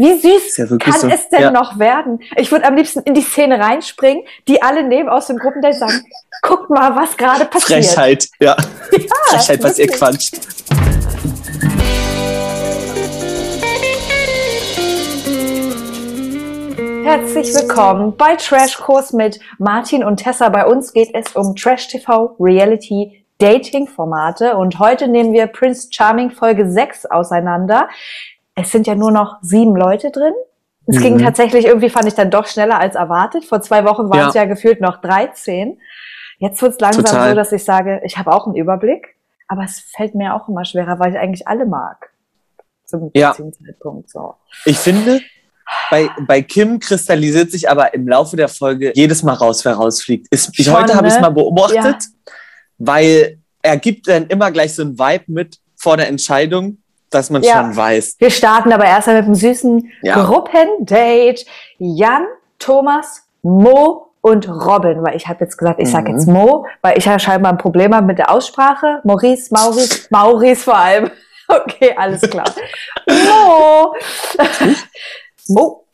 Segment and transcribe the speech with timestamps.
[0.00, 1.08] Wie süß ja kann so.
[1.08, 1.50] es denn Ja.
[1.50, 2.20] noch werden?
[2.36, 6.04] Ich würde am liebsten in die Szene reinspringen, die alle neben aus dem Gruppendate sagen,
[6.42, 7.84] guckt mal, was gerade passiert.
[7.84, 8.56] Frechheit, ja.
[9.26, 10.36] Frechheit, was ihr quatscht.
[17.02, 20.48] Herzlich willkommen bei Trashkurs mit Martin und Tessa.
[20.50, 25.88] Bei uns geht es um Trash TV Reality Dating Formate und heute nehmen wir Prince
[25.90, 27.88] Charming Folge 6 auseinander.
[28.60, 30.32] Es sind ja nur noch sieben Leute drin.
[30.86, 31.22] Es ging Mhm.
[31.24, 33.44] tatsächlich irgendwie, fand ich dann doch schneller als erwartet.
[33.44, 34.28] Vor zwei Wochen waren Ja.
[34.28, 35.78] es ja gefühlt noch 13.
[36.38, 37.30] Jetzt wird es langsam Total.
[37.30, 39.16] so, dass ich sage, ich habe auch einen Überblick,
[39.48, 42.10] aber es fällt mir auch immer schwerer, weil ich eigentlich alle mag.
[42.84, 43.32] Zum Ja.
[43.34, 44.34] Zeitpunkt so.
[44.64, 45.20] Ich finde,
[45.90, 50.26] bei, bei Kim kristallisiert sich aber im Laufe der Folge jedes Mal raus, wer rausfliegt.
[50.30, 51.26] Ist, ich, Schon, heute habe ich es ne?
[51.26, 52.04] mal beobachtet,
[52.78, 56.78] weil er gibt dann immer gleich so ein Vibe mit vor der Entscheidung,
[57.10, 57.54] dass man Ja.
[57.62, 58.16] schon weiß.
[58.18, 60.22] Wir starten aber erst einmal mit einem süßen Ja.
[60.24, 61.44] Gruppendate.
[61.78, 62.26] Jan,
[62.58, 65.02] Thomas, Mo und Robin.
[65.02, 66.18] Weil ich habe jetzt gesagt, ich sage Mhm.
[66.18, 69.00] jetzt Mo, weil ich ja scheinbar ein Problem habe mit der Aussprache.
[69.04, 71.10] Maurice, Maurice, Maurice vor allem.
[71.50, 72.44] Okay, alles klar.
[73.08, 73.94] Mo.
[75.48, 75.84] Mo.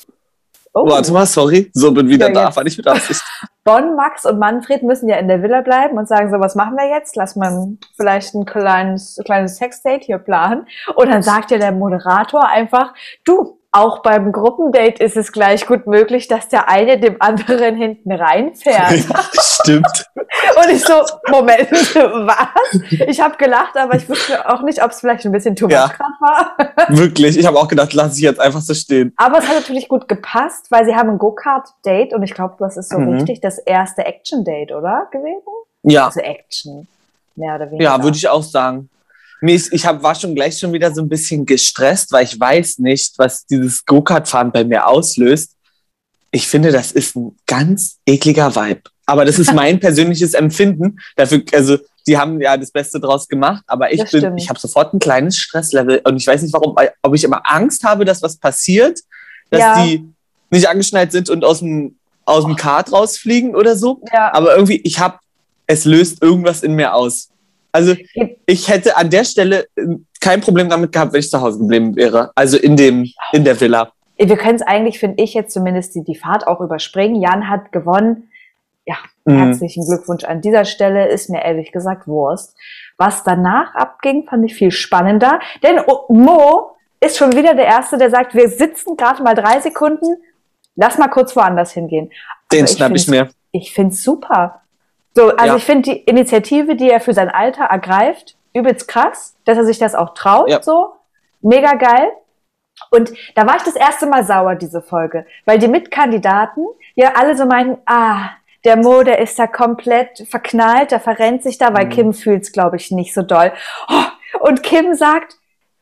[0.76, 0.88] Oh.
[0.90, 3.22] Warte mal, sorry, so bin wieder Ja, da, war nicht mit Absicht.
[3.66, 6.76] Bon, Max und Manfred müssen ja in der Villa bleiben und sagen so, was machen
[6.76, 7.16] wir jetzt?
[7.16, 10.66] Lass mal vielleicht ein kleines, kleines Sexdate hier planen.
[10.96, 12.92] Und dann sagt ja der Moderator einfach,
[13.24, 18.12] du, auch beim Gruppendate ist es gleich gut möglich, dass der eine dem anderen hinten
[18.12, 19.04] reinfährt.
[19.40, 20.06] Stimmt.
[20.56, 20.94] Und ich so,
[21.30, 22.80] Moment, was?
[23.08, 25.90] Ich habe gelacht, aber ich wusste auch nicht, ob es vielleicht ein bisschen too Ja.
[26.20, 26.56] war.
[26.88, 29.12] Wirklich, ich habe auch gedacht, lass ich jetzt einfach so stehen.
[29.16, 32.76] Aber es hat natürlich gut gepasst, weil sie haben ein Go-Kart-Date und ich glaube, das
[32.76, 33.14] ist so Mhm.
[33.14, 35.08] richtig das erste Action-Date, oder?
[35.10, 35.42] Gewesen?
[35.82, 36.86] Ja, Also Action,
[37.36, 37.84] mehr oder weniger.
[37.84, 38.88] ja, würde ich auch sagen.
[39.44, 42.40] Mir ist, ich hab, war schon gleich schon wieder so ein bisschen gestresst, weil ich
[42.40, 45.50] weiß nicht, was dieses Go-Kart-Fahren bei mir auslöst.
[46.30, 48.80] Ich finde, das ist ein ganz ekliger Vibe.
[49.04, 50.98] Aber das ist mein persönliches Empfinden.
[51.16, 54.40] Dafür, also, die haben ja das Beste draus gemacht, aber ich Das bin, stimmt.
[54.40, 57.84] ich habe sofort ein kleines Stresslevel und ich weiß nicht warum, ob ich immer Angst
[57.84, 58.98] habe, dass was passiert,
[59.50, 59.84] dass Ja.
[59.84, 60.04] die
[60.50, 64.00] nicht angeschnallt sind und aus dem, aus dem Kart rausfliegen oder so.
[64.10, 65.18] Ja, Aber irgendwie, ich habe,
[65.66, 67.28] es löst irgendwas in mir aus.
[67.74, 67.96] Also
[68.46, 71.96] ich hätte an der Stelle äh, kein Problem damit gehabt, wenn ich zu Hause geblieben
[71.96, 72.30] wäre.
[72.36, 73.92] Also in dem, in der Villa.
[74.16, 77.16] wir können es eigentlich, finde ich, jetzt zumindest die, die Fahrt auch überspringen.
[77.20, 78.30] Jan hat gewonnen.
[78.86, 79.38] Ja, Mhm.
[79.38, 81.08] herzlichen Glückwunsch an dieser Stelle.
[81.08, 82.54] Ist mir ehrlich gesagt Wurst.
[82.96, 85.40] Was danach abging, fand ich viel spannender.
[85.62, 89.60] Denn oh, Mo ist schon wieder der Erste, der sagt, wir sitzen gerade mal drei
[89.60, 90.16] Sekunden.
[90.76, 92.10] Lass mal kurz woanders hingehen.
[92.52, 93.30] Den Also schnapp ich mir.
[93.52, 94.60] Ich finde es super.
[95.16, 95.56] So, also Ja.
[95.56, 99.78] ich finde die Initiative, die er für sein Alter ergreift, übelst krass, dass er sich
[99.78, 100.62] das auch traut, Ja.
[100.62, 100.92] so.
[101.40, 102.10] Mega geil.
[102.90, 106.66] Und da war ich das erste Mal sauer, diese Folge, weil die Mitkandidaten
[106.96, 108.30] ja alle so meinten, ah,
[108.64, 111.90] der Mo, der ist da komplett verknallt, der verrennt sich da, weil Mhm.
[111.90, 113.52] Kim fühlt's, glaube ich, nicht so doll.
[113.88, 115.36] Oh, und Kim sagt,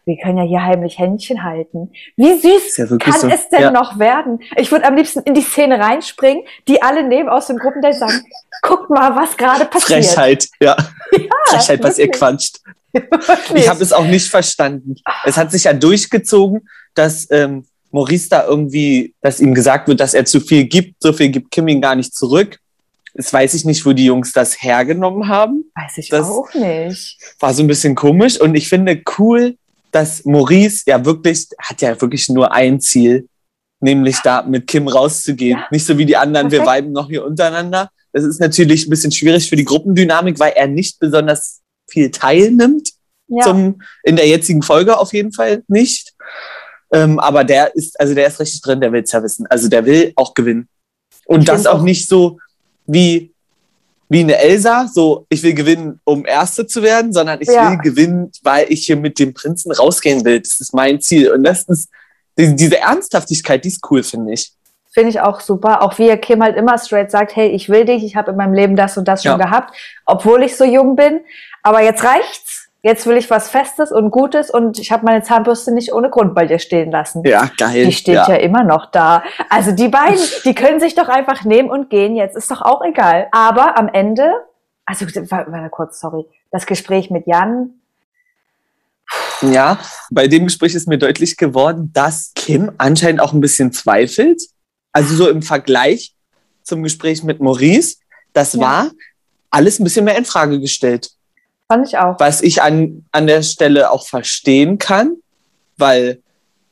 [0.05, 1.93] wir können ja hier heimlich Händchen halten.
[2.17, 3.29] Wie süß ja kann so.
[3.29, 3.71] es denn Ja.
[3.71, 4.41] noch werden?
[4.57, 8.21] Ich würde am liebsten in die Szene reinspringen, die alle neben aus dem Gruppendate sagen,
[8.62, 10.05] guckt mal, was gerade passiert.
[10.05, 10.77] Frechheit, ja.
[11.47, 12.59] Frechheit, was ihr quatscht.
[13.55, 14.97] Ich habe es auch nicht verstanden.
[15.25, 20.15] Es hat sich ja durchgezogen, dass ähm, Maurice da irgendwie, dass ihm gesagt wird, dass
[20.15, 21.03] er zu viel gibt.
[21.03, 22.59] So viel gibt Kim ihm gar nicht zurück.
[23.15, 25.71] Jetzt weiß ich nicht, wo die Jungs das hergenommen haben.
[25.75, 27.19] Weiß ich das- auch nicht.
[27.41, 29.57] war so ein bisschen komisch und ich finde cool,
[29.93, 33.29] dass Maurice ja wirklich, hat ja wirklich nur ein Ziel,
[33.81, 35.59] nämlich da mit Kim rauszugehen.
[35.59, 35.67] Ja.
[35.71, 36.85] Nicht so wie die anderen, wir Perfekt.
[36.85, 37.91] viben noch hier untereinander.
[38.13, 42.91] Das ist natürlich ein bisschen schwierig für die Gruppendynamik, weil er nicht besonders viel teilnimmt,
[43.29, 43.45] Ja.
[43.45, 46.13] zum, in der jetzigen Folge auf jeden Fall nicht.
[46.93, 49.47] Ähm, aber der ist, also der ist richtig drin, der will es ja wissen.
[49.47, 50.69] Also der will auch gewinnen.
[51.27, 52.39] Und Ich das auch- nicht so
[52.87, 53.31] wie,
[54.12, 57.71] wie eine Elsa, so ich will gewinnen, um Erste zu werden, sondern ich Ja.
[57.71, 60.39] will gewinnen, weil ich hier mit dem Prinzen rausgehen will.
[60.41, 61.33] Das ist mein Ziel.
[61.33, 61.89] Und das ist
[62.39, 64.53] die, diese Ernsthaftigkeit, die ist cool, finde ich.
[64.93, 65.81] Finde ich auch super.
[65.81, 68.37] Auch wie er Kim halt immer straight sagt, hey, ich will dich, ich habe in
[68.37, 69.47] meinem Leben das und das schon Ja.
[69.47, 69.75] gehabt,
[70.05, 71.20] obwohl ich so jung bin.
[71.62, 72.62] Aber jetzt reicht's.
[72.84, 76.34] Jetzt will ich was Festes und Gutes und ich habe meine Zahnbürste nicht ohne Grund
[76.34, 77.23] bei dir stehen lassen.
[77.25, 77.84] Ja, geil.
[77.84, 78.34] Die steht ja.
[78.34, 79.23] immer noch da.
[79.49, 82.37] Also die beiden, die können sich doch einfach nehmen und gehen jetzt.
[82.37, 83.29] Ist doch auch egal.
[83.31, 84.32] Aber am Ende,
[84.84, 87.70] also warte warte kurz, sorry, das Gespräch mit Jan,
[89.43, 89.78] Ja,
[90.11, 94.43] bei dem Gespräch ist mir deutlich geworden, dass Kim anscheinend auch ein bisschen zweifelt.
[94.93, 96.14] Also so im Vergleich
[96.64, 97.99] zum Gespräch mit Maurice,
[98.32, 98.61] das Ja.
[98.61, 98.90] war
[99.50, 101.11] alles ein bisschen mehr in Frage gestellt.
[101.73, 102.19] Fand ich auch.
[102.21, 105.17] Was ich an, an der Stelle auch verstehen kann,
[105.77, 106.21] weil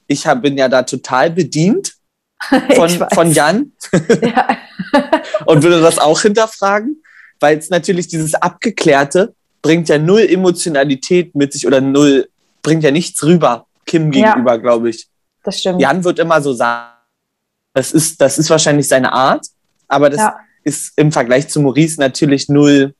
[0.06, 1.94] ich hab, bin ja da total bedient
[2.74, 3.72] von, von Jan
[4.22, 4.56] Ja.
[5.46, 7.02] und würde das auch hinterfragen,
[7.38, 12.28] weil es natürlich dieses Abgeklärte bringt ja null Emotionalität mit sich oder null,
[12.62, 14.30] bringt ja nichts rüber, Kim Ja.
[14.32, 15.06] gegenüber, glaube ich.
[15.44, 15.80] Das stimmt.
[15.80, 16.92] Jan wird immer so sagen,
[17.74, 19.46] das ist, das ist wahrscheinlich seine Art,
[19.86, 20.38] aber das Ja.
[20.64, 22.94] ist im Vergleich zu Maurice natürlich null,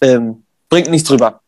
[0.00, 1.40] ähm, bringt nichts rüber.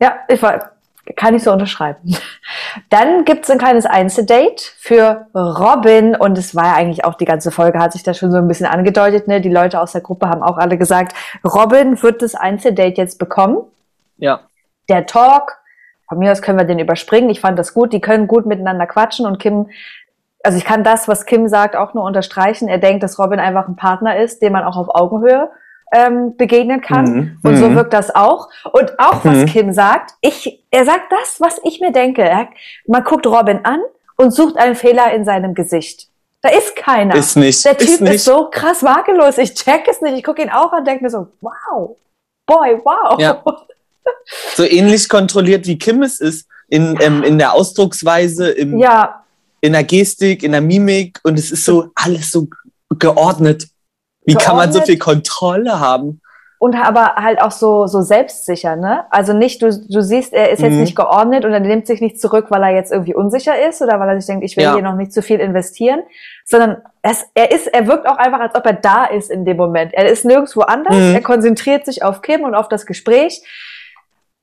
[0.00, 0.72] Ja, ich war,
[1.16, 2.16] kann ich so unterschreiben.
[2.90, 7.50] Dann gibt's ein kleines Einzeldate für Robin und es war ja eigentlich auch die ganze
[7.50, 9.28] Folge, hat sich da schon so ein bisschen angedeutet.
[9.28, 9.40] Ne?
[9.40, 11.14] Die Leute aus der Gruppe haben auch alle gesagt,
[11.44, 13.58] Robin wird das Einzeldate jetzt bekommen.
[14.16, 14.40] Ja.
[14.88, 15.58] Der Talk,
[16.08, 17.30] von mir aus können wir den überspringen.
[17.30, 19.68] Ich fand das gut, die können gut miteinander quatschen und Kim,
[20.44, 22.68] also ich kann das, was Kim sagt, auch nur unterstreichen.
[22.68, 25.50] Er denkt, dass Robin einfach ein Partner ist, dem man auch auf Augenhöhe
[25.92, 27.04] ähm, begegnen kann.
[27.12, 27.38] Mhm.
[27.42, 27.76] Und so Mhm.
[27.76, 28.48] wirkt das auch.
[28.72, 29.46] Und auch was Mhm.
[29.46, 32.22] Kim sagt, ich, er sagt das, was ich mir denke.
[32.22, 32.48] Er,
[32.86, 33.80] man guckt Robin an
[34.16, 36.08] und sucht einen Fehler in seinem Gesicht.
[36.40, 37.14] Da ist keiner.
[37.14, 37.64] Ist nicht.
[37.64, 39.38] Der Typ ist ist, so krass makellos.
[39.38, 40.16] Ich check es nicht.
[40.16, 41.96] Ich gucke ihn auch an und denke mir so, wow,
[42.46, 43.20] boy, wow.
[43.20, 43.42] Ja.
[44.56, 49.22] so ähnlich kontrolliert wie Kim es ist, in, ähm, in der Ausdrucksweise, im, ja,
[49.60, 52.48] in der Gestik, in der Mimik und es ist so alles so
[52.98, 53.68] geordnet.
[54.24, 56.20] Wie kann man so viel Kontrolle haben?
[56.58, 59.04] Und aber halt auch so, so selbstsicher, ne?
[59.10, 60.80] Also nicht, du, du siehst, er ist jetzt Mhm.
[60.82, 63.98] nicht geordnet und er nimmt sich nicht zurück, weil er jetzt irgendwie unsicher ist oder
[63.98, 64.74] weil er sich denkt, ich will Ja.
[64.74, 66.02] hier noch nicht zu viel investieren,
[66.44, 69.56] sondern es, er ist, er wirkt auch einfach, als ob er da ist in dem
[69.56, 69.92] Moment.
[69.92, 71.14] Er ist nirgendwo anders, Mhm.
[71.14, 73.42] er konzentriert sich auf Kim und auf das Gespräch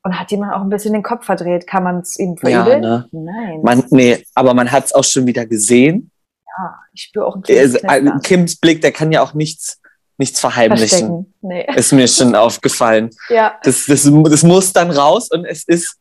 [0.04, 1.68] und hat jemand auch ein bisschen den Kopf verdreht.
[1.68, 2.82] Kann man es ihm Ja, verübeln?
[2.82, 3.08] ne?
[3.14, 3.62] Nein.
[3.64, 6.12] Man, nee, aber man hat es auch schon wieder gesehen.
[6.60, 8.22] Ja, ich spüre auch ein Also, äh, Knistern.
[8.22, 9.80] Kims Blick, der kann ja auch nichts,
[10.18, 11.34] nichts verheimlichen.
[11.42, 11.66] Nee.
[11.76, 13.10] Ist mir schon aufgefallen.
[13.30, 13.54] Ja.
[13.64, 15.98] Das, das, das muss dann raus und es ist,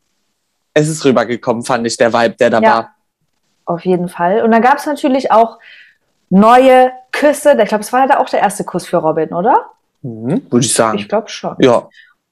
[0.75, 2.71] es ist rübergekommen, fand ich, der Vibe, der da Ja.
[2.77, 2.95] war.
[3.65, 4.43] Auf jeden Fall.
[4.43, 5.59] Und dann gab es natürlich auch
[6.31, 7.57] neue Küsse.
[7.61, 9.71] Ich glaube, es war ja auch der erste Kuss für Robin, oder?
[10.03, 10.99] Mhm, Würde ich sagen.
[10.99, 11.57] Ich glaube schon.
[11.61, 11.89] ja.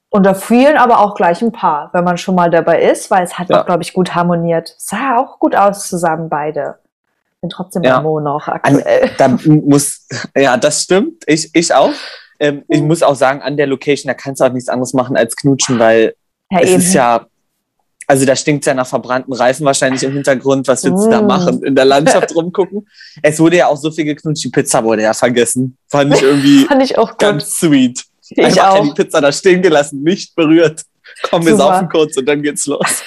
[0.09, 3.23] Und da fielen aber auch gleich ein paar, wenn man schon mal dabei ist, weil
[3.23, 3.59] es hat Ja.
[3.61, 4.73] auch, glaube ich, gut harmoniert.
[4.77, 6.79] Sah auch gut aus zusammen beide.
[7.41, 7.97] Bin trotzdem Ja.
[7.97, 9.11] bei Mo noch aktuell.
[9.17, 11.23] Da muss, ja, das stimmt.
[11.27, 11.91] Ich, ich auch.
[12.39, 15.15] Ähm, ich muss auch sagen, an der Location, da kannst du auch nichts anderes machen
[15.17, 16.15] als knutschen, weil
[16.51, 17.25] ja, es ist ja,
[18.07, 20.67] also da stinkt ja nach verbrannten Reifen wahrscheinlich im Hintergrund.
[20.67, 21.27] Was willst du da Mm.
[21.27, 21.63] machen?
[21.63, 22.87] In der Landschaft rumgucken?
[23.21, 25.77] Es wurde ja auch so viel geknutscht, die Pizza wurde ja vergessen.
[25.89, 27.19] Fand ich irgendwie Fand ich auch gut.
[27.19, 28.03] ganz sweet.
[28.29, 28.83] ich Einfach auch.
[28.83, 30.83] die Pizza da stehen gelassen, nicht berührt.
[31.29, 31.63] Komm, wir Super.
[31.73, 33.03] saufen kurz und dann geht's los.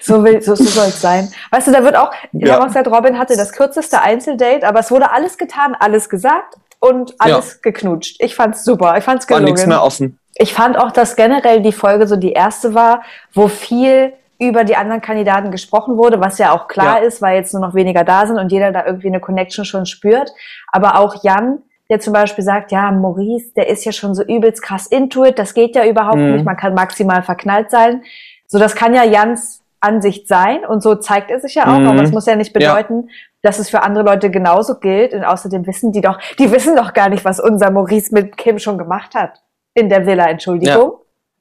[0.00, 1.32] So, will, so, so soll es sein.
[1.50, 2.54] Weißt du, da wird auch, ich Ja.
[2.54, 6.54] habe auch gesagt, Robin hatte das kürzeste Einzeldate, aber es wurde alles getan, alles gesagt
[6.80, 8.16] und alles geknutscht.
[8.20, 8.96] Ich fand's super.
[8.98, 9.54] Ich fand's War gelungen.
[9.54, 10.18] nichts mehr offen.
[10.36, 13.02] Ich fand auch, dass generell die Folge so die erste war,
[13.34, 17.06] wo viel über die anderen Kandidaten gesprochen wurde, was ja auch klar Ja.
[17.06, 19.86] ist, weil jetzt nur noch weniger da sind und jeder da irgendwie eine Connection schon
[19.86, 20.32] spürt.
[20.72, 21.58] Aber auch Jan,
[21.88, 25.38] der zum Beispiel sagt, ja, Maurice, der ist ja schon so übelst krass into it,
[25.38, 26.32] das geht ja überhaupt Mhm.
[26.32, 28.02] nicht, man kann maximal verknallt sein.
[28.48, 31.86] So, das kann ja Jans Ansicht sein und so zeigt er sich ja auch, Mhm.
[31.88, 32.72] aber es muss ja nicht Ja.
[32.74, 33.08] bedeuten,
[33.42, 36.92] dass es für andere Leute genauso gilt und außerdem wissen die doch, die wissen doch
[36.94, 39.42] gar nicht, was unser Maurice mit Kim schon gemacht hat
[39.74, 40.94] in der Villa, Entschuldigung.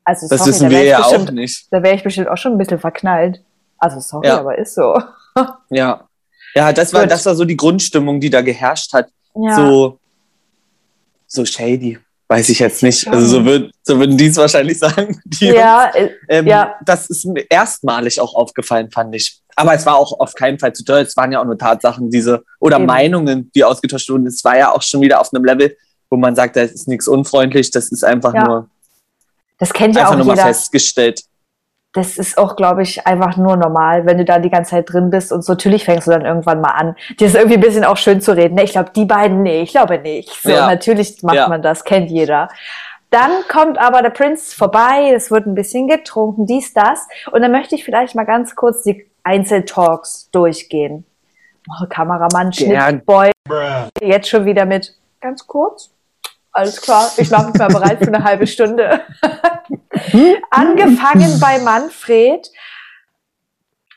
[0.04, 1.68] Also Das sorry, wissen da wir wäre ja auch bestimmt- nicht.
[1.72, 3.44] da wär ich bestimmt auch schon ein bisschen verknallt.
[3.78, 4.40] Also sorry, Ja.
[4.40, 5.00] aber ist so.
[5.70, 6.08] Ja.
[6.56, 7.12] Ja, das war, Gut.
[7.12, 9.08] das war so die Grundstimmung, die da geherrscht hat.
[9.36, 9.56] Ja.
[9.56, 10.00] So,
[11.28, 12.00] so shady.
[12.32, 13.06] Weiß ich jetzt nicht.
[13.10, 15.20] Also so, würd, so würden die es wahrscheinlich sagen.
[15.42, 16.76] Ja, äh, Ähm, Ja.
[16.86, 19.42] Das ist mir erstmalig auch aufgefallen, fand ich.
[19.58, 21.02] Aber es war auch auf keinen Fall zu teuer.
[21.02, 22.86] Es waren ja auch nur Tatsachen, diese oder Eben.
[22.86, 24.28] Meinungen, die ausgetauscht wurden.
[24.28, 25.76] Es war ja auch schon wieder auf einem Level,
[26.10, 28.46] wo man sagt, das ist nichts unfreundlich, das ist einfach Ja.
[28.46, 28.70] nur,
[29.60, 30.48] das kennt ja einfach auch nur mal jeder.
[30.48, 31.22] festgestellt.
[31.94, 35.10] Das ist auch, glaube ich, einfach nur normal, wenn du da die ganze Zeit drin
[35.10, 37.84] bist und so natürlich fängst du dann irgendwann mal an, dir das irgendwie ein bisschen
[37.84, 38.56] auch schön zu reden.
[38.56, 40.30] Ne, ich glaube, die beiden, nee, ich glaube nicht.
[40.42, 40.68] So, Ja.
[40.68, 41.50] natürlich macht Ja.
[41.50, 42.48] man das, kennt jeder.
[43.10, 47.08] Dann kommt aber der Prinz vorbei, es wird ein bisschen getrunken, dies, das.
[47.34, 51.06] Und dann möchte ich vielleicht mal ganz kurz die Einzeltalks durchgehen.
[51.70, 52.54] Oh, Kameramann.
[52.54, 53.32] Schnittboy,
[54.02, 55.92] jetzt schon wieder mit ganz kurz.
[56.54, 59.02] Alles klar, ich mache mich mal bereit für eine halbe Stunde.
[60.50, 62.50] Angefangen bei Manfred.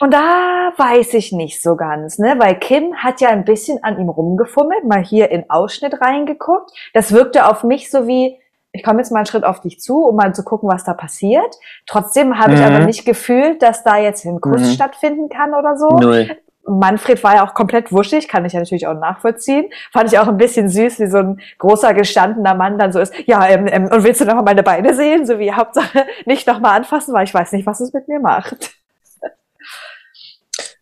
[0.00, 2.34] Und da weiß ich nicht so ganz, ne?
[2.38, 6.72] Weil Kim hat ja ein bisschen an ihm rumgefummelt, mal hier in Ausschnitt reingeguckt.
[6.92, 8.38] Das wirkte auf mich so wie,
[8.72, 10.94] ich komme jetzt mal einen Schritt auf dich zu, um mal zu gucken, was da
[10.94, 11.54] passiert.
[11.86, 12.66] Trotzdem habe ich Mhm.
[12.66, 14.72] aber nicht gefühlt, dass da jetzt ein Kuss Mhm.
[14.72, 15.88] stattfinden kann oder so.
[15.88, 16.36] Null.
[16.66, 19.70] Manfred war ja auch komplett wuschig, kann ich ja natürlich auch nachvollziehen.
[19.92, 23.12] Fand ich auch ein bisschen süß, wie so ein großer gestandener Mann dann so ist.
[23.26, 25.26] Ja, ähm, ähm, und willst du noch mal meine Beine sehen?
[25.26, 28.18] So wie Hauptsache nicht noch mal anfassen, weil ich weiß nicht, was es mit mir
[28.20, 28.74] macht.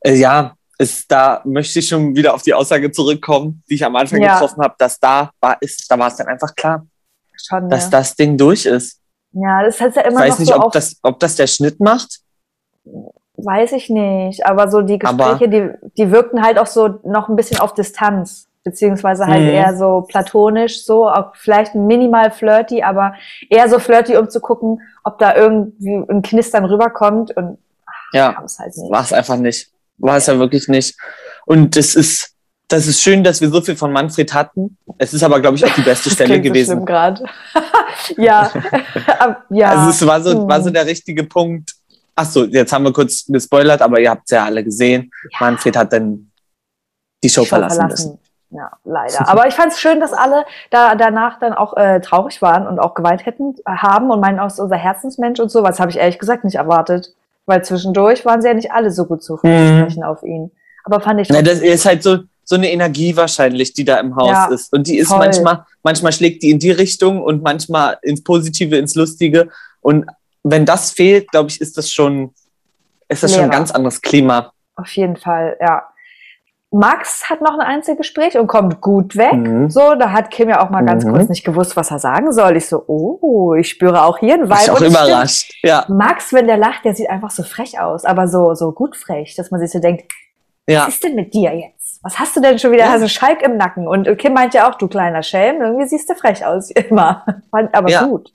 [0.00, 3.94] Äh, ja, ist, da möchte ich schon wieder auf die Aussage zurückkommen, die ich am
[3.96, 4.34] Anfang Ja.
[4.34, 6.86] getroffen habe, dass da war, ist, da war es dann einfach klar,
[7.40, 7.90] Schon, dass ja.
[7.90, 9.00] das Ding durch ist.
[9.32, 11.46] ja, das ist ja Ich immer weiß noch nicht, so ob das, ob das der
[11.46, 12.20] Schnitt macht.
[13.44, 17.28] Weiß ich nicht, aber so die Aber- Gespräche, die, die wirkten halt auch so noch
[17.28, 19.48] ein bisschen auf Distanz, beziehungsweise halt Mhm.
[19.48, 23.14] eher so platonisch, so auch vielleicht minimal flirty, aber
[23.50, 27.58] eher so flirty, um zu gucken, ob da irgendwie ein Knistern rüberkommt und
[28.12, 28.90] Ja, kam es halt nicht.
[28.92, 29.68] war es einfach nicht.
[29.98, 30.96] War es ja wirklich nicht.
[31.46, 32.34] Und es ist,
[32.68, 34.76] das ist schön, dass wir so viel von Manfred hatten.
[34.98, 36.72] Es ist aber, glaube ich, auch die beste Das Stelle so gewesen.
[36.72, 37.22] schlimm grad.
[38.16, 38.50] ja,
[39.50, 39.68] ja.
[39.70, 40.48] Also es war so, Hm.
[40.48, 41.72] war so der richtige Punkt.
[42.14, 45.10] Ach so, jetzt haben wir kurz gespoilert, aber ihr habt es ja alle gesehen.
[45.32, 45.38] Ja.
[45.40, 46.30] Manfred hat dann
[47.24, 48.18] die Show, Show verlassen, müssen.
[48.50, 49.26] Ja, leider.
[49.28, 52.78] Aber ich fand es schön, dass alle da danach dann auch äh, traurig waren und
[52.78, 55.62] auch geweint hätten äh, haben und meinen, aus unser Herzensmensch und so.
[55.62, 57.14] Was habe ich ehrlich gesagt nicht erwartet.
[57.46, 60.02] Weil zwischendurch waren sie ja nicht alle so gut zu Mhm.
[60.04, 60.50] auf ihn.
[60.84, 64.14] Aber fand ich Na, das ist halt so, so eine Energie wahrscheinlich, die da im
[64.14, 64.72] Haus Ja, ist.
[64.72, 65.18] Und die ist voll.
[65.18, 69.48] manchmal, manchmal schlägt die in die Richtung und manchmal ins Positive, ins Lustige.
[69.80, 70.06] Und
[70.42, 72.34] wenn das fehlt, glaube ich, ist das schon,
[73.08, 74.52] ist das schon ein ganz anderes Klima.
[74.76, 75.82] auf jeden Fall, ja.
[76.74, 79.34] Max hat noch ein Einzelgespräch und kommt gut weg.
[79.34, 79.68] Mhm.
[79.70, 81.12] So, da hat Kim ja auch mal ganz Mhm.
[81.12, 82.56] kurz nicht gewusst, was er sagen soll.
[82.56, 84.72] Ich so, oh, ich spüre auch hier einen War ich Vibe.
[84.72, 84.90] auch stimmt.
[84.92, 85.52] überrascht.
[85.62, 88.96] Ja, Max, wenn der lacht, der sieht einfach so frech aus, aber so, so gut
[88.96, 90.10] frech, dass man sich so denkt,
[90.66, 90.80] ja.
[90.86, 92.00] was ist denn mit dir jetzt?
[92.02, 92.84] Was hast du denn schon wieder?
[92.84, 92.88] Ja.
[92.92, 93.86] Hast du einen Schalk im Nacken?
[93.86, 97.22] Und Kim meint ja auch, du kleiner Schelm, irgendwie siehst du frech aus, immer.
[97.50, 98.04] Aber Ja.
[98.04, 98.32] gut.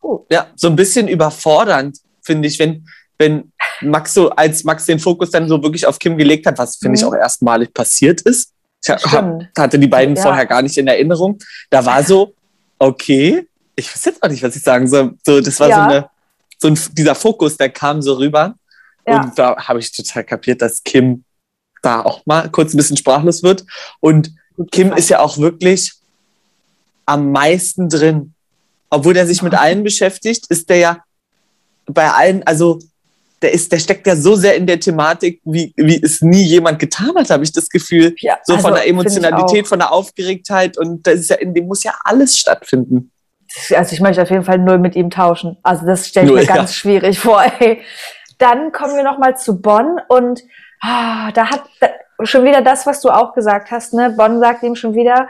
[0.00, 0.26] Gut.
[0.30, 2.86] Ja, so ein bisschen überfordernd, finde ich, wenn,
[3.18, 6.76] wenn Max so, als Max den Fokus dann so wirklich auf Kim gelegt hat, was
[6.76, 7.08] finde ich Mhm.
[7.08, 8.52] auch erstmalig passiert ist.
[8.82, 10.22] Ich hab, hatte die beiden Ja.
[10.22, 11.38] vorher gar nicht in Erinnerung.
[11.70, 12.34] Da war so,
[12.78, 15.14] okay, ich weiß jetzt auch nicht, was ich sagen soll.
[15.26, 15.76] So, das war Ja.
[15.76, 16.10] so eine,
[16.60, 18.54] so ein, dieser Fokus, der kam so rüber.
[19.06, 19.22] Ja.
[19.22, 21.24] Und da habe ich total kapiert, dass Kim
[21.82, 23.64] da auch mal kurz ein bisschen sprachlos wird.
[24.00, 24.32] Und
[24.72, 25.92] Kim ist ja auch wirklich
[27.06, 28.34] am meisten drin.
[28.90, 31.04] Obwohl der sich mit allen beschäftigt, ist der ja
[31.86, 32.78] bei allen, also
[33.42, 36.78] der ist, der steckt ja so sehr in der Thematik, wie, wie es nie jemand
[36.78, 38.14] getan hat, habe ich das Gefühl.
[38.18, 41.66] ja, So also, von der Emotionalität, von der Aufgeregtheit und das ist ja, in dem
[41.66, 43.12] muss ja alles stattfinden.
[43.74, 45.56] Also ich möchte auf jeden Fall null mit ihm tauschen.
[45.62, 46.74] Also das stelle ich Null, mir ganz ja.
[46.74, 47.42] schwierig vor.
[47.60, 47.80] Ey.
[48.38, 50.42] Dann kommen wir noch mal zu Bonn und
[50.82, 51.88] ah, da hat da,
[52.24, 53.94] schon wieder das, was du auch gesagt hast.
[53.94, 54.14] Ne?
[54.16, 55.28] Bonn sagt ihm schon wieder,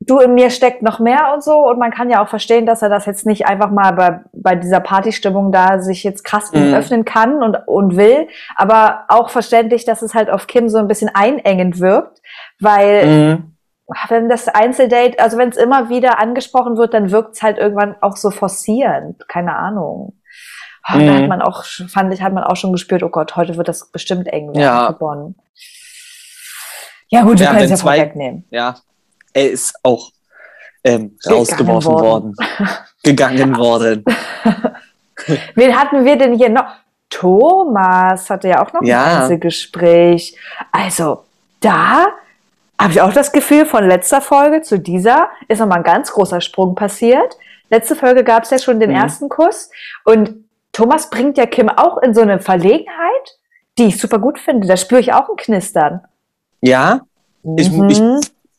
[0.00, 1.58] du in mir steckt noch mehr und so.
[1.68, 4.54] Und man kann ja auch verstehen, dass er das jetzt nicht einfach mal bei, bei
[4.56, 6.72] dieser Partystimmung da sich jetzt krass Mhm.
[6.74, 8.26] öffnen kann und, und will.
[8.56, 12.20] Aber auch verständlich, dass es halt auf Kim so ein bisschen einengend wirkt,
[12.60, 13.56] weil Mhm.
[14.08, 17.94] wenn das Einzeldate, also wenn es immer wieder angesprochen wird, dann wirkt es halt irgendwann
[18.00, 19.28] auch so forcierend.
[19.28, 20.14] Keine Ahnung.
[20.82, 21.14] Ah, Da Mhm.
[21.14, 23.90] hat man auch, fand ich, hat man auch schon gespürt, oh Gott, heute wird das
[23.92, 24.90] bestimmt eng werden Ja.
[24.92, 25.34] Bonn.
[27.08, 28.44] Ja gut, wir Ja, können es ja vorwegnehmen.
[28.50, 28.76] Ja,
[29.32, 30.10] er ist auch
[30.84, 32.34] ähm, rausgeworfen worden.
[32.36, 32.68] worden.
[33.02, 34.04] Gegangen worden.
[35.54, 36.64] Wen hatten wir denn hier noch?
[37.10, 39.04] Thomas hatte ja auch noch Ja.
[39.04, 40.36] ein Einzelgespräch.
[40.70, 41.24] Also
[41.60, 42.06] da
[42.80, 46.40] habe ich auch das Gefühl, von letzter Folge zu dieser ist nochmal ein ganz großer
[46.40, 47.36] Sprung passiert.
[47.68, 48.96] Letzte Folge gab es ja schon den Mhm.
[48.96, 49.70] ersten Kuss
[50.04, 53.38] und Thomas bringt ja Kim auch in so eine Verlegenheit,
[53.76, 54.68] die ich super gut finde.
[54.68, 56.02] Da spüre ich auch ein Knistern.
[56.60, 57.00] Ja,
[57.56, 57.88] Ich- Mhm.
[57.90, 58.00] ich-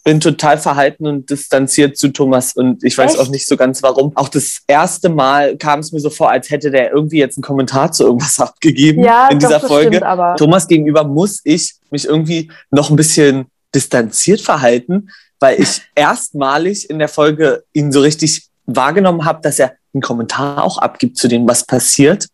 [0.04, 3.22] bin total verhalten und distanziert zu Thomas und ich weiß Echt?
[3.22, 4.12] auch nicht so ganz warum.
[4.16, 7.44] Auch das erste Mal kam es mir so vor, als hätte der irgendwie jetzt einen
[7.44, 9.88] Kommentar zu irgendwas abgegeben ja, in doch, dieser das Folge.
[9.88, 10.36] stimmt aber.
[10.38, 16.98] Thomas gegenüber muss ich mich irgendwie noch ein bisschen distanziert verhalten, weil ich erstmalig in
[16.98, 21.48] der Folge ihn so richtig wahrgenommen habe, dass er einen Kommentar auch abgibt zu dem,
[21.48, 22.28] was passiert.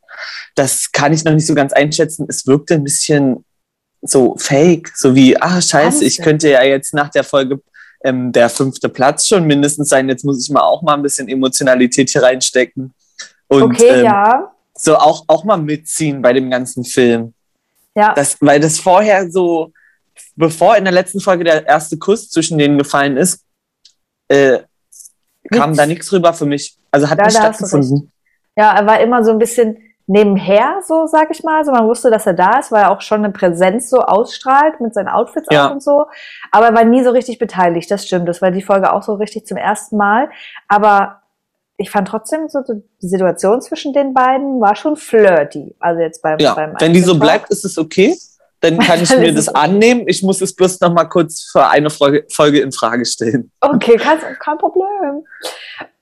[0.56, 2.28] Das kann ich noch nicht so ganz einschätzen.
[2.30, 3.44] Es wirkte ein bisschen
[4.02, 7.60] so fake, so wie, ah, scheiße, ich könnte ja jetzt nach der Folge
[8.04, 10.08] ähm, der fünfte Platz schon mindestens sein.
[10.10, 12.94] Jetzt muss ich mal auch mal ein bisschen Emotionalität hier reinstecken.
[13.48, 14.52] Und okay, ähm, ja.
[14.76, 17.34] so auch, auch mal mitziehen bei dem ganzen Film.
[17.96, 19.72] Ja, Das, weil das vorher so,
[20.36, 23.44] bevor in der letzten Folge der erste Kuss zwischen denen gefallen ist,
[24.28, 24.60] äh,
[25.52, 26.78] kam da nichts rüber für mich.
[26.92, 28.12] Also hat Ja, nicht stattgefunden.
[28.56, 29.78] Ja, er war immer so ein bisschen
[30.08, 31.58] nebenher, so sag ich mal.
[31.58, 34.80] Also man wusste, dass er da ist, weil er auch schon eine Präsenz so ausstrahlt
[34.80, 35.68] mit seinen Outfits Ja.
[35.68, 36.06] auch und so.
[36.52, 38.28] Aber er war nie so richtig beteiligt, das stimmt.
[38.28, 40.30] Das war die Folge auch so richtig zum ersten Mal.
[40.68, 41.22] Aber
[41.78, 45.76] ich fand trotzdem so die Situation zwischen den beiden war schon flirty.
[45.80, 48.18] Also jetzt beim, Ja, beim wenn die so bleibt, ist es okay.
[48.62, 50.06] Dann kann ich mir das annehmen.
[50.08, 53.52] Ich muss es bloß noch mal kurz für eine Folge, Folge in Frage stellen.
[53.62, 55.24] Okay, kein, kein Problem.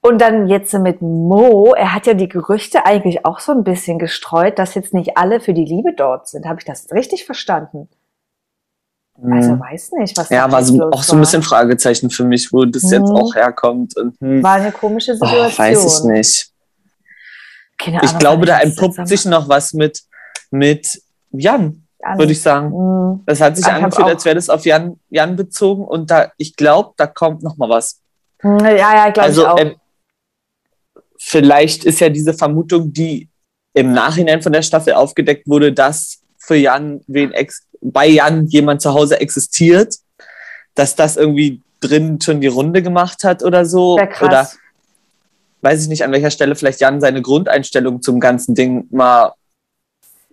[0.07, 3.97] Und dann jetzt mit Mo, er hat ja die Gerüchte eigentlich auch so ein bisschen
[3.99, 6.45] gestreut, dass jetzt nicht alle für die Liebe dort sind.
[6.45, 7.89] Habe ich das richtig verstanden?
[9.31, 9.59] Also Hm.
[9.61, 12.51] weiß nicht, was Ja, da war jetzt so, auch so ein bisschen Fragezeichen für mich,
[12.51, 13.15] wo das jetzt Mhm.
[13.15, 13.95] auch herkommt.
[13.97, 15.57] Und, hm, War eine komische oh, Situation.
[15.57, 16.49] weiß ich nicht.
[17.77, 20.01] Keine Ich Ahnung, glaube, fand da entpuppt sich noch was mit,
[20.51, 22.19] mit Jan, an.
[22.19, 22.69] würde ich sagen.
[22.69, 25.83] Mm, Das hat sich Ich angefühlt, als wäre das auf Jan, Jan bezogen.
[25.85, 28.01] Und da, ich glaube, da kommt noch mal was.
[28.43, 29.59] mm, Ja, ja, glaube Also ich auch.
[29.59, 29.75] ähm,
[31.19, 33.29] vielleicht ist ja diese Vermutung, die
[33.73, 38.81] im Nachhinein von der Staffel aufgedeckt wurde, dass für Jan wen ex bei Jan jemand
[38.81, 39.95] zu Hause existiert,
[40.73, 43.97] dass das irgendwie drin schon die Runde gemacht hat oder so.
[43.97, 44.27] Sehr krass.
[44.27, 44.49] Oder
[45.61, 49.33] weiß ich nicht, an welcher Stelle vielleicht Jan seine Grundeinstellung zum ganzen Ding mal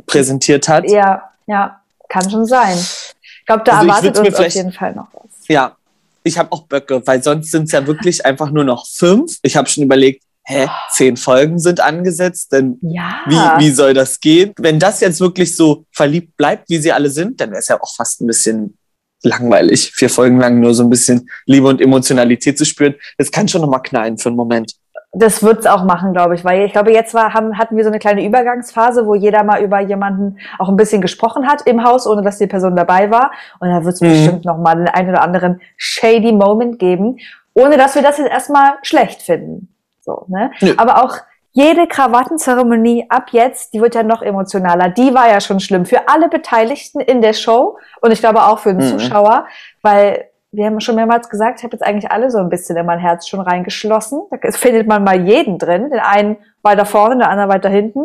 [0.06, 0.88] präsentiert hat.
[0.88, 2.76] Ja, ja, kann schon sein.
[2.76, 5.48] Ich glaube, da Also erwartet uns auf jeden Fall noch was.
[5.48, 5.76] Ja,
[6.22, 9.38] ich habe auch Böcke, weil sonst sind es ja wirklich einfach nur noch fünf.
[9.42, 13.20] Ich habe schon überlegt, hä, zehn Folgen sind angesetzt, denn Ja.
[13.26, 14.52] wie, wie soll das gehen?
[14.58, 17.80] Wenn das jetzt wirklich so verliebt bleibt, wie sie alle sind, dann wäre es ja
[17.80, 18.76] auch fast ein bisschen
[19.22, 22.94] langweilig, vier Folgen lang nur so ein bisschen Liebe und Emotionalität zu spüren.
[23.18, 24.72] Das kann schon nochmal knallen für einen Moment.
[25.14, 27.90] Das wird's auch machen, glaube ich, weil ich glaube, jetzt war, haben, hatten wir so
[27.90, 32.06] eine kleine Übergangsphase, wo jeder mal über jemanden auch ein bisschen gesprochen hat im Haus,
[32.06, 33.30] ohne dass die Person dabei war.
[33.61, 34.08] Und da wird's Mhm.
[34.08, 37.18] bestimmt noch mal den einen oder anderen shady Moment geben,
[37.54, 39.68] ohne dass wir das jetzt erstmal schlecht finden.
[40.02, 40.50] So, ne?
[40.61, 40.75] Nö.
[40.76, 41.16] Aber auch
[41.52, 44.88] jede Krawattenzeremonie ab jetzt, die wird ja noch emotionaler.
[44.88, 48.59] Die war ja schon schlimm für alle Beteiligten in der Show und ich glaube auch
[48.59, 48.99] für den Mhm.
[48.99, 49.47] Zuschauer,
[49.82, 52.85] weil wir haben schon mehrmals gesagt, ich habe jetzt eigentlich alle so ein bisschen in
[52.85, 54.23] mein Herz schon reingeschlossen.
[54.30, 58.04] Da findet man mal jeden drin, den einen weiter vorne, den anderen weiter hinten.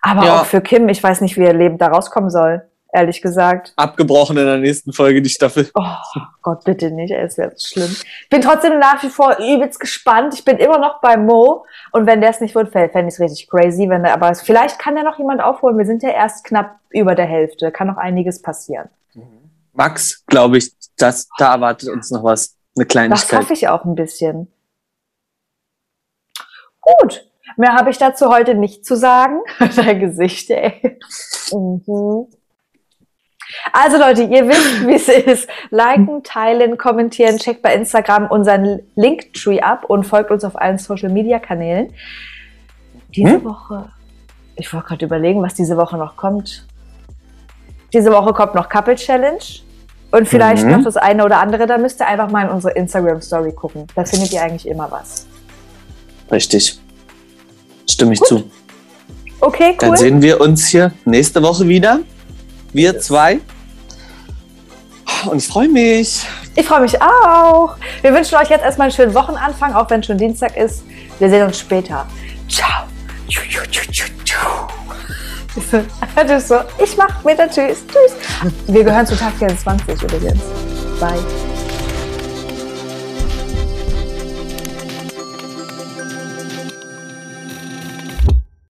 [0.00, 0.40] Aber Ja.
[0.40, 2.62] auch für Kim, ich weiß nicht, wie ihr Leben da rauskommen soll,
[2.92, 3.72] ehrlich gesagt.
[3.76, 5.68] Abgebrochen in der nächsten Folge die Staffel.
[5.74, 5.82] Oh
[6.42, 7.90] Gott, bitte nicht, ey, es wäre schlimm.
[7.90, 10.34] Ich bin trotzdem nach wie vor übelst gespannt.
[10.34, 11.64] Ich bin immer noch bei Mo.
[11.92, 13.88] Und wenn der es nicht wird, fände ich es richtig crazy.
[13.88, 15.78] Wenn der, aber vielleicht kann ja noch jemand aufholen.
[15.78, 17.72] Wir sind ja erst knapp über der Hälfte.
[17.72, 18.88] Kann noch einiges passieren.
[19.74, 22.56] Max, glaube ich, das, da erwartet uns noch was.
[22.76, 23.40] Eine Das Kleinigkeit.
[23.40, 24.52] hoffe ich auch ein bisschen.
[26.80, 27.28] Gut.
[27.56, 29.40] Mehr habe ich dazu heute nicht zu sagen.
[29.76, 30.98] Dein Gesicht, ey.
[31.52, 32.26] Mhm.
[33.72, 35.48] Also Leute, ihr wisst, wie es ist.
[35.70, 41.10] Liken, teilen, kommentieren, checkt bei Instagram unseren Linktree ab und folgt uns auf allen Social
[41.10, 41.92] Media Kanälen.
[43.14, 43.44] Diese Hm?
[43.44, 43.90] Woche,
[44.56, 46.66] ich wollte gerade überlegen, was diese Woche noch kommt.
[47.92, 49.38] Diese Woche kommt noch Couple Challenge
[50.12, 50.72] und vielleicht Mhm.
[50.72, 51.66] noch das eine oder andere.
[51.66, 53.86] Da müsst ihr einfach mal in unsere Instagram Story gucken.
[53.94, 55.26] Da findet ihr eigentlich immer was.
[56.30, 56.80] Richtig.
[57.88, 58.28] Stimme ich Gut.
[58.28, 58.50] zu.
[59.40, 59.96] Okay, Dann cool.
[59.98, 62.00] sehen wir uns hier nächste Woche wieder.
[62.72, 63.40] Wir zwei.
[65.26, 66.26] Und ich freue mich.
[66.56, 67.76] Ich freue mich auch.
[68.02, 70.82] Wir wünschen euch jetzt erstmal einen schönen Wochenanfang, auch wenn schon Dienstag ist.
[71.18, 72.06] Wir sehen uns später.
[72.48, 72.84] Ciao.
[73.28, 74.08] Tschu, tschu, tschu, tschu,
[76.38, 77.84] so, ich mach wieder Tschüss.
[77.86, 78.16] Tschüss.
[78.66, 80.40] Wir gehören zu Tag 24 übrigens.
[80.98, 81.51] Bye.